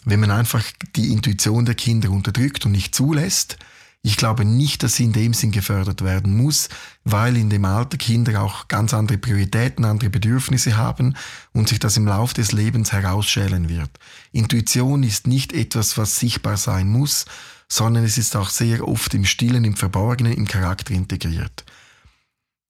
[0.05, 0.65] wenn man einfach
[0.97, 3.59] die Intuition der Kinder unterdrückt und nicht zulässt,
[4.05, 6.69] ich glaube nicht, dass sie in dem Sinn gefördert werden muss,
[7.05, 11.15] weil in dem Alter Kinder auch ganz andere Prioritäten, andere Bedürfnisse haben
[11.53, 13.91] und sich das im Laufe des Lebens herausschälen wird.
[14.33, 17.27] Intuition ist nicht etwas, was sichtbar sein muss,
[17.73, 21.65] sondern es ist auch sehr oft im Stillen, im Verborgenen, im Charakter integriert.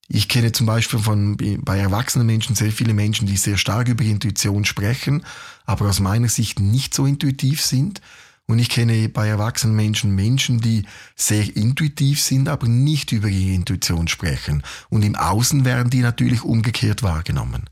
[0.07, 4.05] Ich kenne zum Beispiel von, bei erwachsenen Menschen sehr viele Menschen, die sehr stark über
[4.05, 5.25] Intuition sprechen,
[5.65, 8.01] aber aus meiner Sicht nicht so intuitiv sind.
[8.47, 10.85] Und ich kenne bei erwachsenen Menschen Menschen, die
[11.17, 14.63] sehr intuitiv sind, aber nicht über ihre Intuition sprechen.
[14.89, 17.69] Und im Außen werden die natürlich umgekehrt wahrgenommen.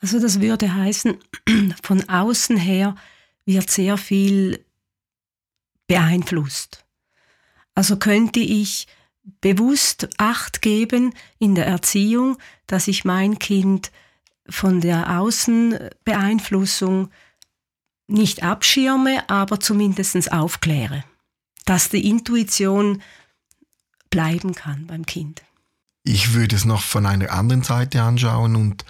[0.00, 1.16] Also das würde heißen,
[1.82, 2.96] von außen her
[3.44, 4.64] wird sehr viel
[5.90, 6.84] beeinflusst.
[7.74, 8.86] Also könnte ich
[9.40, 13.90] bewusst Acht geben in der Erziehung, dass ich mein Kind
[14.48, 17.10] von der Außenbeeinflussung
[18.06, 21.02] nicht abschirme, aber zumindest aufkläre,
[21.64, 23.02] dass die Intuition
[24.10, 25.42] bleiben kann beim Kind.
[26.04, 28.84] Ich würde es noch von einer anderen Seite anschauen und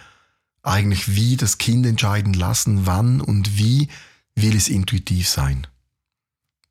[0.62, 3.88] eigentlich wie das Kind entscheiden lassen, wann und wie
[4.34, 5.66] will es intuitiv sein.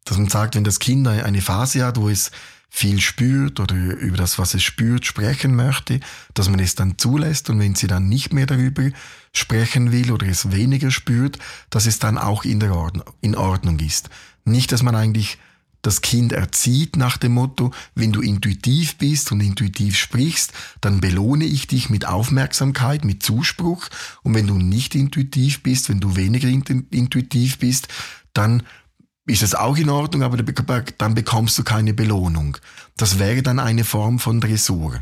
[0.10, 2.32] Dass man sagt, wenn das Kind eine Phase hat, wo es
[2.68, 6.00] viel spürt oder über das, was es spürt, sprechen möchte,
[6.34, 8.90] dass man es dann zulässt und wenn sie dann nicht mehr darüber
[9.34, 11.38] sprechen will oder es weniger spürt,
[11.70, 14.10] dass es dann auch in, der Ordnung, in Ordnung ist.
[14.46, 15.38] Nicht, dass man eigentlich
[15.84, 21.46] das Kind erzieht nach dem Motto, wenn du intuitiv bist und intuitiv sprichst, dann belohne
[21.46, 23.88] ich dich mit Aufmerksamkeit, mit Zuspruch.
[24.24, 27.88] Und wenn du nicht intuitiv bist, wenn du weniger intuitiv bist,
[28.34, 28.64] dann
[29.30, 32.58] ist es auch in Ordnung, aber dann bekommst du keine Belohnung.
[32.98, 35.02] Das wäre dann eine Form von Dressur.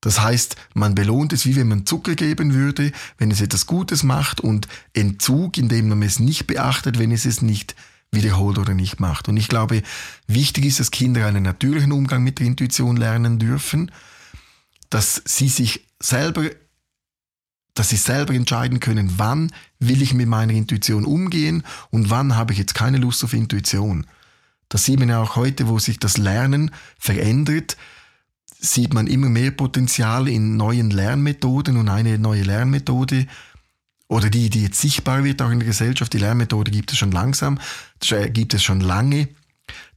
[0.00, 4.02] Das heißt, man belohnt es, wie wenn man Zucker geben würde, wenn es etwas Gutes
[4.02, 7.74] macht und Entzug, indem man es nicht beachtet, wenn es es nicht
[8.12, 9.28] wiederholt oder nicht macht.
[9.28, 9.82] Und ich glaube,
[10.26, 13.90] wichtig ist, dass Kinder einen natürlichen Umgang mit der Intuition lernen dürfen,
[14.88, 16.44] dass sie sich selber
[17.78, 22.52] dass sie selber entscheiden können, wann will ich mit meiner Intuition umgehen und wann habe
[22.52, 24.06] ich jetzt keine Lust auf Intuition.
[24.68, 27.76] Das sieht man ja auch heute, wo sich das Lernen verändert,
[28.60, 33.26] sieht man immer mehr Potenzial in neuen Lernmethoden und eine neue Lernmethode
[34.08, 37.12] oder die, die jetzt sichtbar wird auch in der Gesellschaft, die Lernmethode gibt es schon
[37.12, 37.60] langsam,
[38.32, 39.28] gibt es schon lange,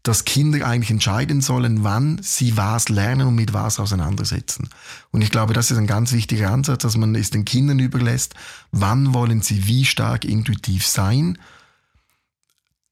[0.03, 4.69] dass Kinder eigentlich entscheiden sollen, wann sie was lernen und mit was auseinandersetzen.
[5.11, 8.33] Und ich glaube, das ist ein ganz wichtiger Ansatz, dass man es den Kindern überlässt,
[8.71, 11.37] wann wollen sie wie stark intuitiv sein.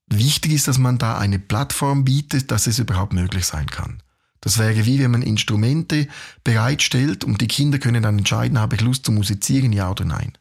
[0.07, 4.01] Wichtig ist, dass man da eine Plattform bietet, dass es überhaupt möglich sein kann.
[4.41, 6.07] Das wäre wie wenn man Instrumente
[6.43, 10.33] bereitstellt und die Kinder können dann entscheiden, habe ich Lust zu musizieren, ja oder nein.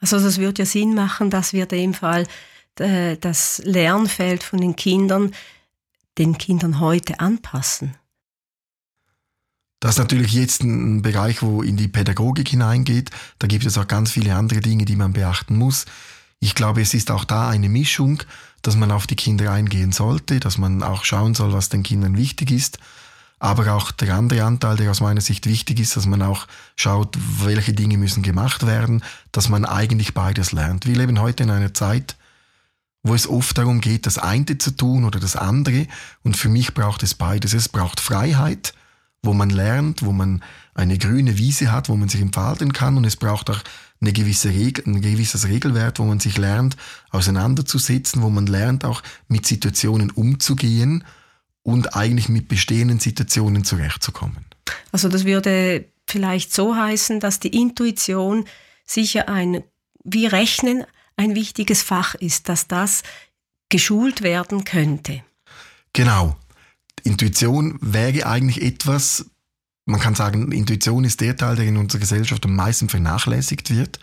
[0.00, 2.26] Also das würde ja Sinn machen, dass wir dem Fall
[2.78, 5.30] äh, das Lernfeld von den Kindern
[6.18, 7.96] den Kindern heute anpassen?
[9.80, 13.10] Das ist natürlich jetzt ein Bereich, wo in die Pädagogik hineingeht.
[13.38, 15.84] Da gibt es auch ganz viele andere Dinge, die man beachten muss.
[16.40, 18.22] Ich glaube, es ist auch da eine Mischung,
[18.62, 22.16] dass man auf die Kinder eingehen sollte, dass man auch schauen soll, was den Kindern
[22.16, 22.78] wichtig ist.
[23.38, 26.46] Aber auch der andere Anteil, der aus meiner Sicht wichtig ist, dass man auch
[26.76, 29.02] schaut, welche Dinge müssen gemacht werden,
[29.32, 30.86] dass man eigentlich beides lernt.
[30.86, 32.16] Wir leben heute in einer Zeit,
[33.04, 35.86] wo es oft darum geht, das eine zu tun oder das andere.
[36.24, 37.52] Und für mich braucht es beides.
[37.52, 38.74] Es braucht Freiheit,
[39.22, 40.42] wo man lernt, wo man
[40.74, 42.96] eine grüne Wiese hat, wo man sich entfalten kann.
[42.96, 43.60] Und es braucht auch
[44.00, 46.76] eine gewisse Regel, ein gewisses Regelwert, wo man sich lernt,
[47.10, 51.04] auseinanderzusetzen, wo man lernt, auch mit Situationen umzugehen
[51.62, 54.46] und eigentlich mit bestehenden Situationen zurechtzukommen.
[54.92, 58.46] Also das würde vielleicht so heißen, dass die Intuition
[58.86, 59.62] sicher ein,
[60.04, 60.84] wie Rechnen,
[61.16, 63.02] ein wichtiges Fach ist, dass das
[63.68, 65.22] geschult werden könnte.
[65.92, 66.36] Genau.
[67.02, 69.26] Intuition wäre eigentlich etwas,
[69.84, 74.00] man kann sagen, Intuition ist der Teil, der in unserer Gesellschaft am meisten vernachlässigt wird,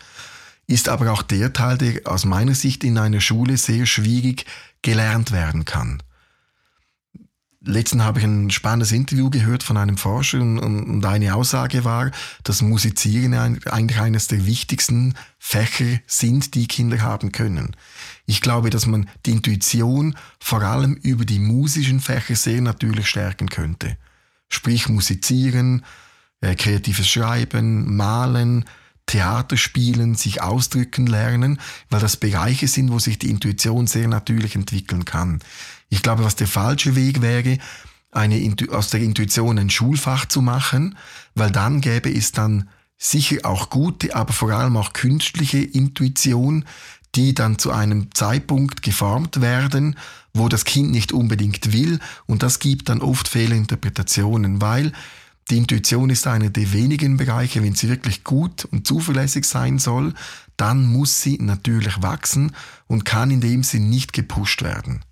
[0.66, 4.46] ist aber auch der Teil, der aus meiner Sicht in einer Schule sehr schwierig
[4.82, 6.02] gelernt werden kann.
[7.64, 12.10] Letzten habe ich ein spannendes Interview gehört von einem Forscher und, und eine Aussage war,
[12.42, 17.76] dass Musizieren eigentlich eines der wichtigsten Fächer sind, die Kinder haben können.
[18.26, 23.48] Ich glaube, dass man die Intuition vor allem über die musischen Fächer sehr natürlich stärken
[23.48, 23.96] könnte.
[24.48, 25.84] Sprich Musizieren,
[26.40, 28.64] äh, kreatives Schreiben, Malen,
[29.06, 31.60] Theater spielen, sich ausdrücken lernen,
[31.90, 35.40] weil das Bereiche sind, wo sich die Intuition sehr natürlich entwickeln kann.
[35.92, 37.58] Ich glaube, was der falsche Weg wäre,
[38.12, 40.96] eine, aus der Intuition ein Schulfach zu machen,
[41.34, 46.64] weil dann gäbe es dann sicher auch gute, aber vor allem auch künstliche Intuition,
[47.14, 49.96] die dann zu einem Zeitpunkt geformt werden,
[50.32, 54.92] wo das Kind nicht unbedingt will und das gibt dann oft Fehlinterpretationen, weil
[55.50, 60.14] die Intuition ist einer der wenigen Bereiche, wenn sie wirklich gut und zuverlässig sein soll,
[60.56, 62.52] dann muss sie natürlich wachsen
[62.86, 65.04] und kann in dem Sinn nicht gepusht werden.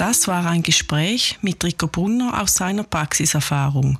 [0.00, 3.98] Das war ein Gespräch mit Rico Brunner aus seiner Praxiserfahrung.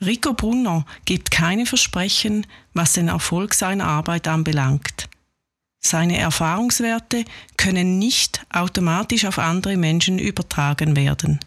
[0.00, 5.08] Rico Brunner gibt keine Versprechen, was den Erfolg seiner Arbeit anbelangt.
[5.78, 7.24] Seine Erfahrungswerte
[7.56, 11.38] können nicht automatisch auf andere Menschen übertragen werden.